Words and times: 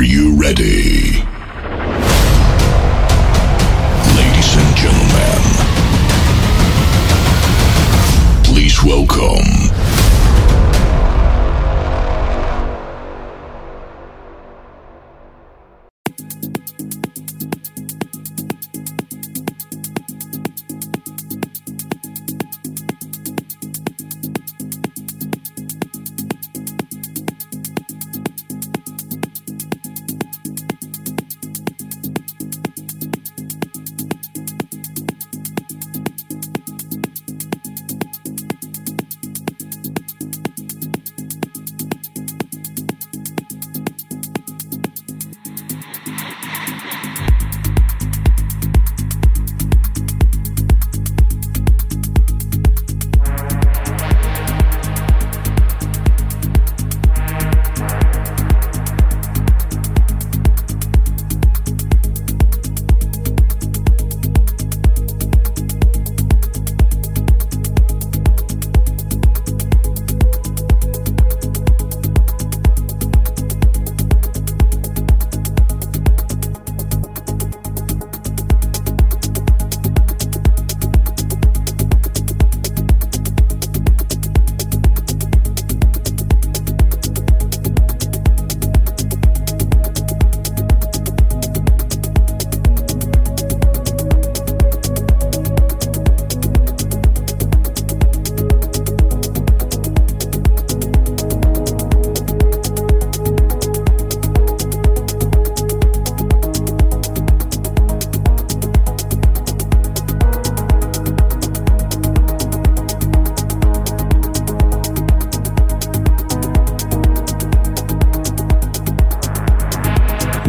Are 0.00 0.02
you 0.02 0.34
ready? 0.40 1.22
Ladies 4.16 4.56
and 4.56 4.74
gentlemen, 4.74 5.42
please 8.42 8.82
welcome. 8.82 9.59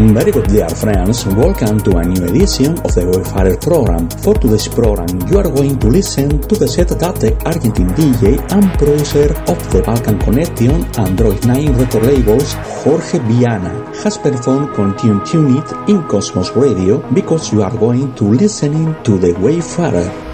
Very 0.02 0.32
good 0.32 0.48
dear 0.48 0.68
friends, 0.68 1.28
welcome 1.28 1.80
to 1.82 1.98
a 1.98 2.04
new 2.04 2.26
edition 2.26 2.74
of 2.80 2.96
the 2.96 3.06
Wayfarer 3.06 3.56
program. 3.58 4.10
For 4.10 4.34
today's 4.34 4.68
program, 4.68 5.08
you 5.30 5.38
are 5.38 5.44
going 5.44 5.78
to 5.80 5.88
listen 5.88 6.42
to 6.42 6.56
the 6.56 6.68
set 6.68 6.90
that 6.90 7.16
the 7.22 7.38
Argentine 7.46 7.94
DJ 7.94 8.42
and 8.52 8.66
producer 8.80 9.30
of 9.46 9.62
the 9.72 9.84
Balkan 9.86 10.18
Connection 10.18 10.72
and 10.98 11.16
Droid 11.16 11.46
9 11.46 11.78
record 11.78 12.04
labels, 12.04 12.54
Jorge 12.82 13.20
Viana, 13.30 13.70
has 14.02 14.18
performed 14.18 14.74
Continue 14.74 15.24
Tune 15.24 15.58
It 15.58 15.72
in 15.88 16.02
Cosmos 16.08 16.50
Radio 16.56 16.98
because 17.14 17.54
you 17.54 17.62
are 17.62 17.78
going 17.78 18.14
to 18.16 18.24
listening 18.24 18.96
to 19.04 19.20
the 19.20 19.34
Wayfarer. 19.40 20.31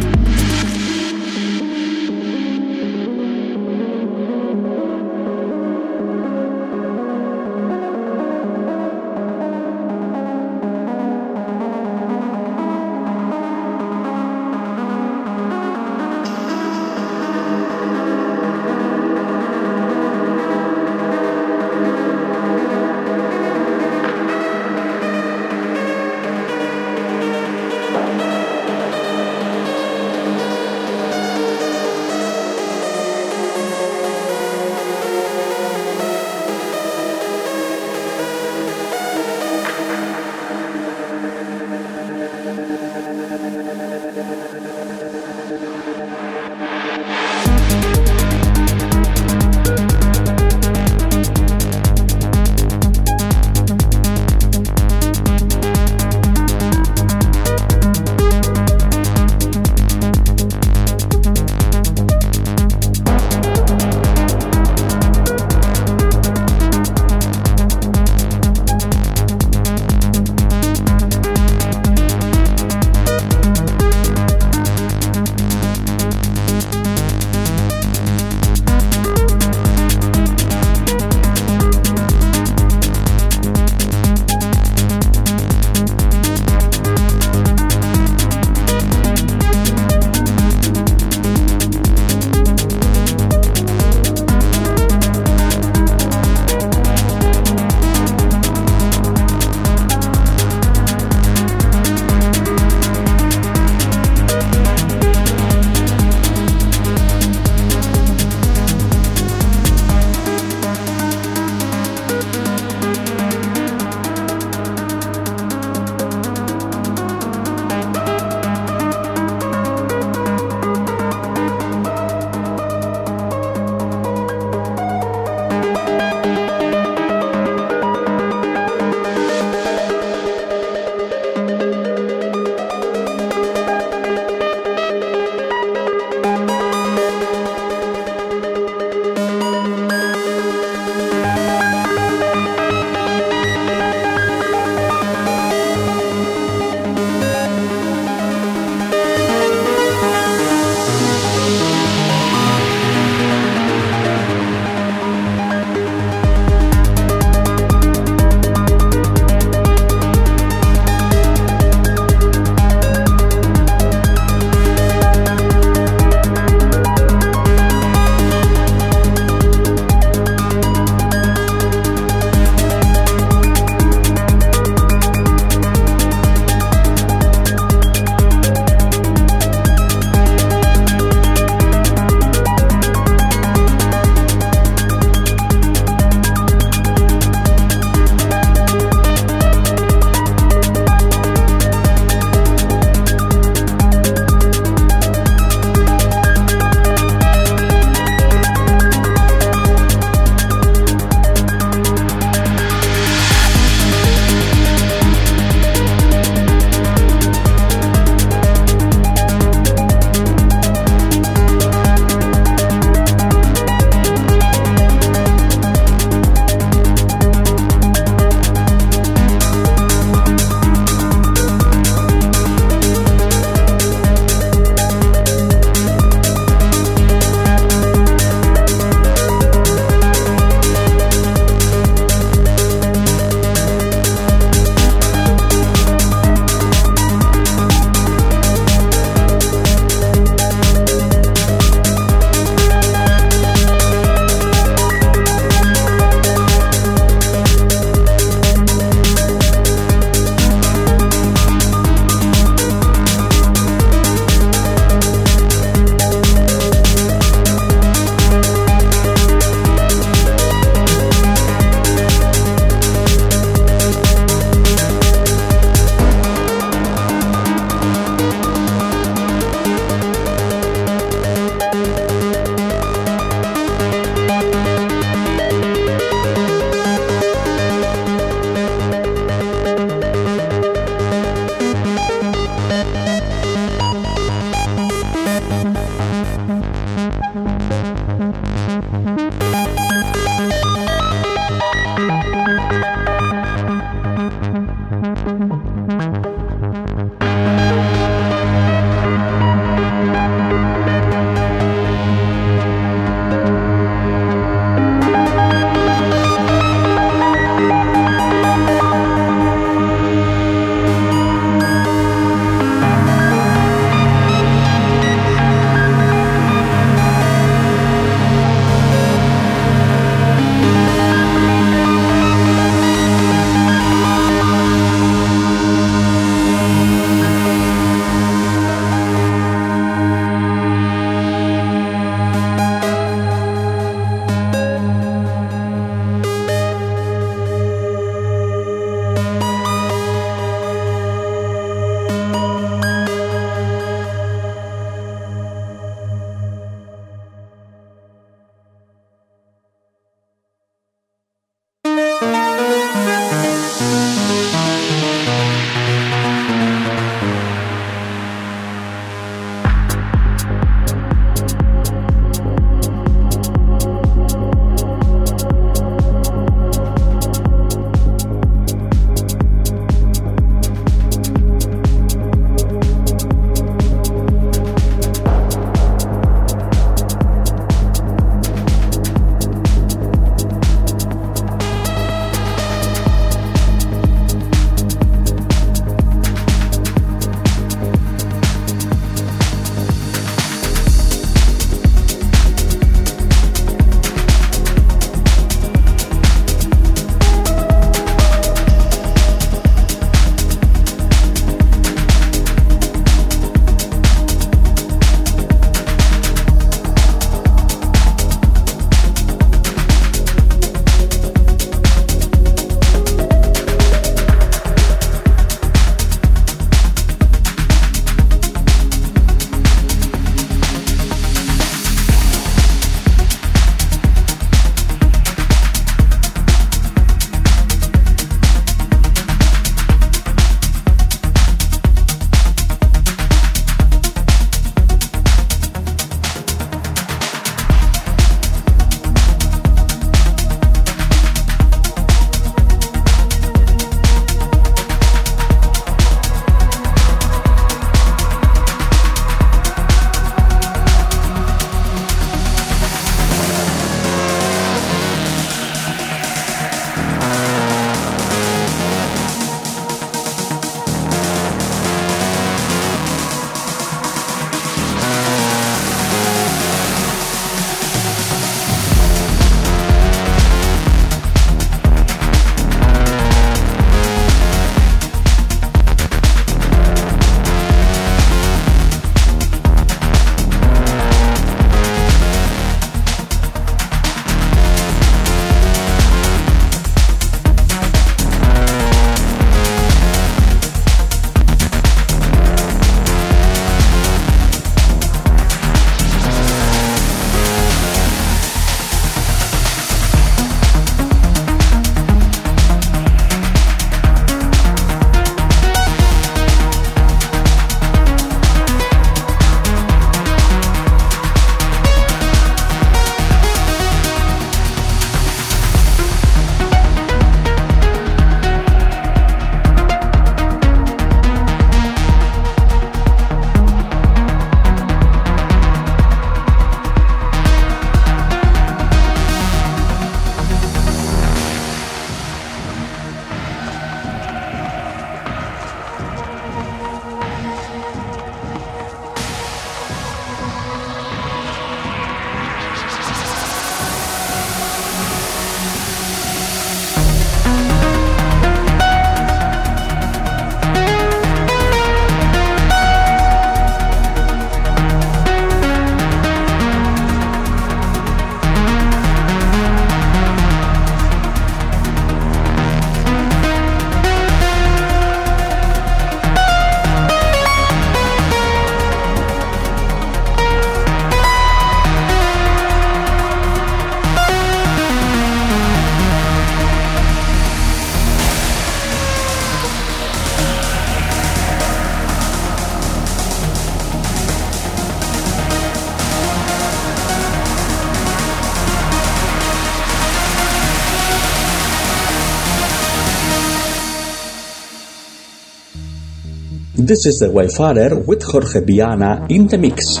This 596.82 597.04
is 597.04 597.18
The 597.18 597.30
Wayfarer 597.30 597.94
with 597.94 598.22
Jorge 598.22 598.64
Viana 598.64 599.26
in 599.28 599.48
the 599.48 599.58
mix. 599.58 600.00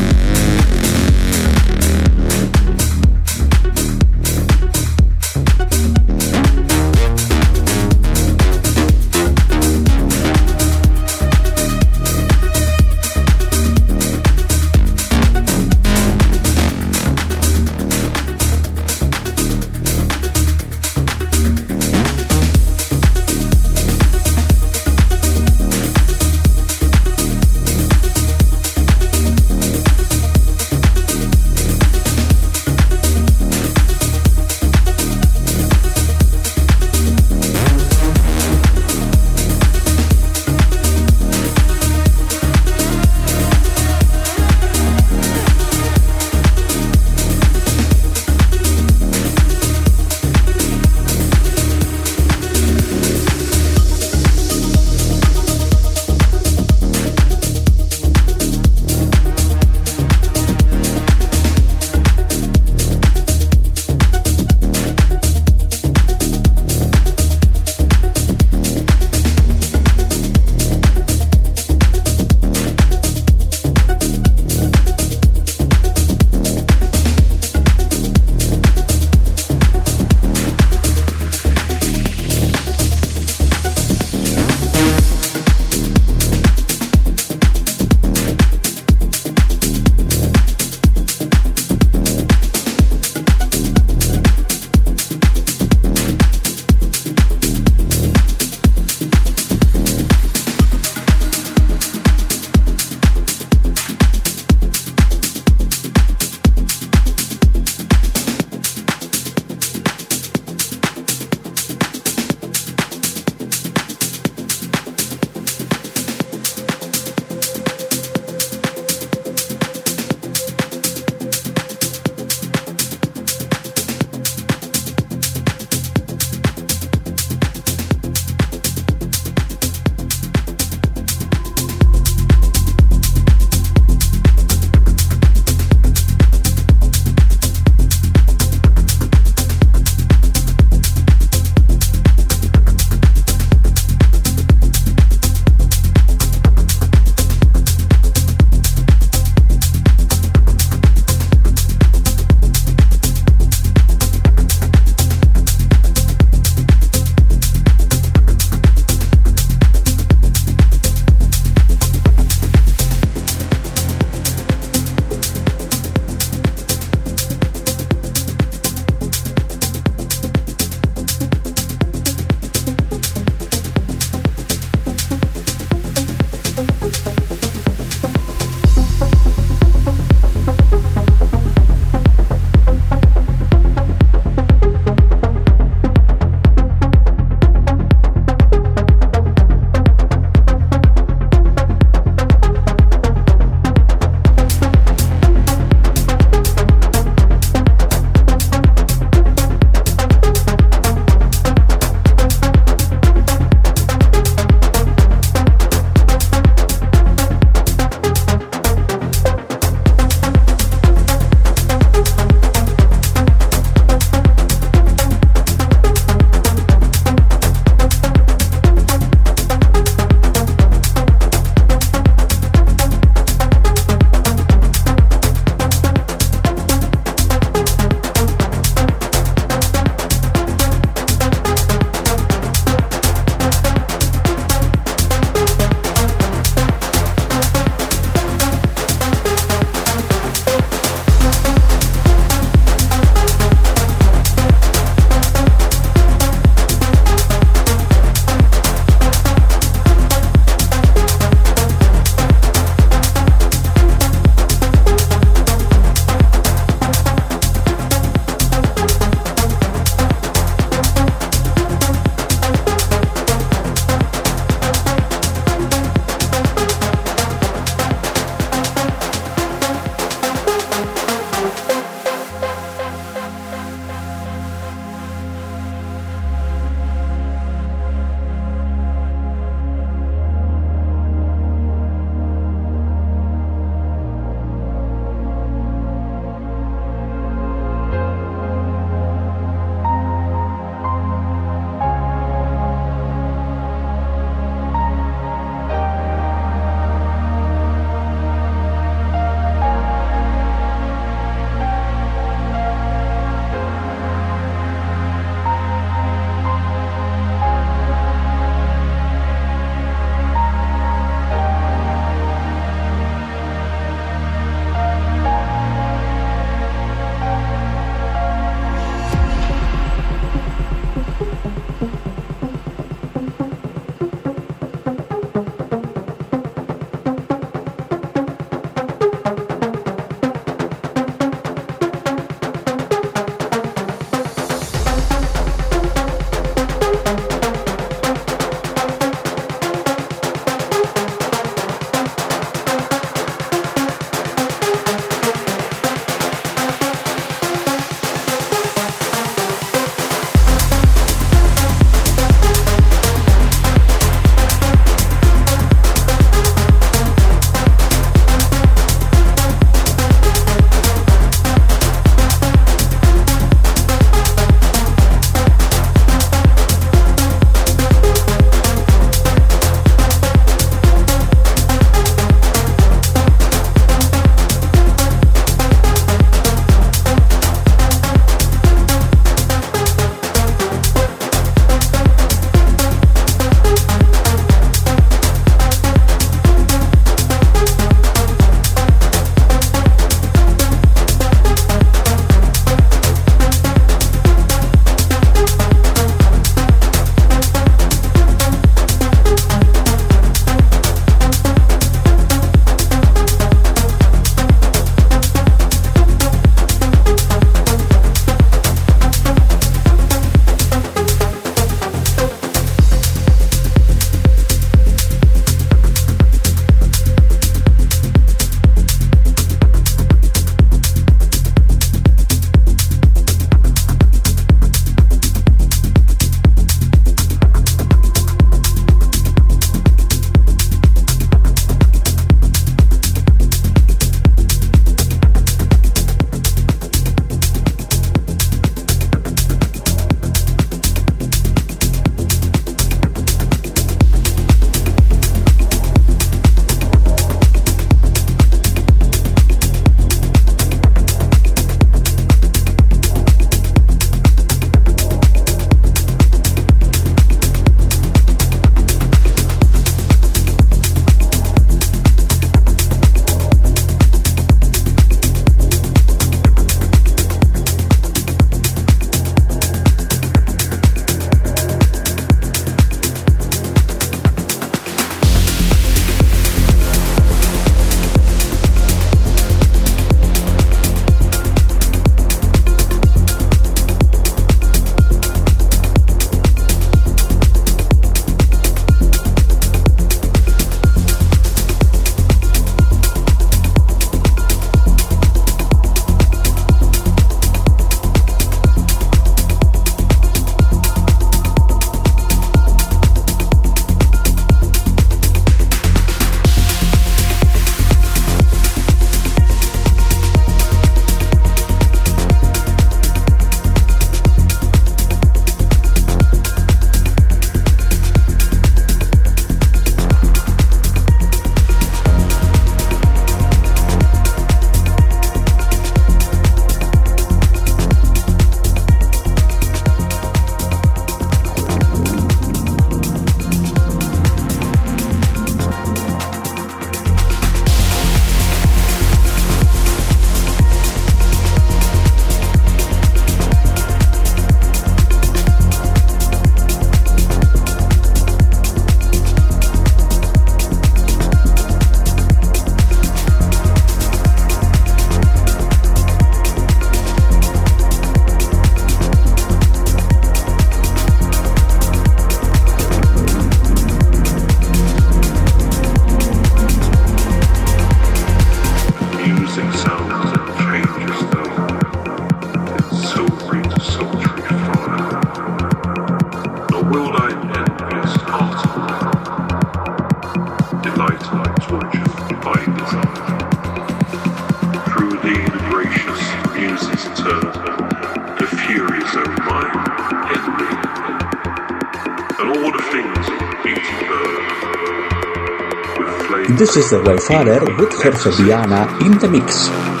This 596.61 596.77
is 596.77 596.91
the 596.91 597.01
Wayfarer 597.01 597.65
with 597.79 597.91
Jorge 597.91 598.29
Viana 598.43 598.85
in 599.03 599.17
the 599.17 599.27
mix. 599.27 600.00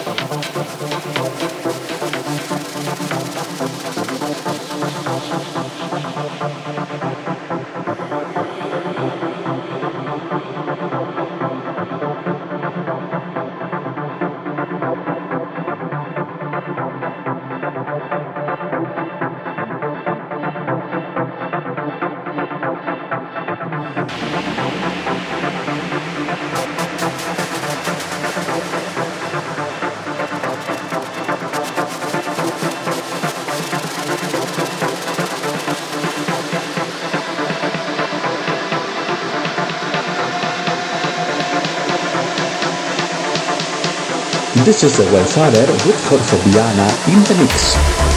This 44.71 44.83
is 44.85 44.95
the 44.95 45.03
Wayfarer 45.13 45.67
with 45.85 46.01
Jorge 46.07 46.37
Viana 46.49 46.87
in 47.09 47.21
the 47.25 47.35
mix. 47.43 48.10